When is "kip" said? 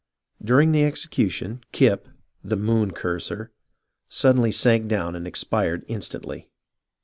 1.71-2.07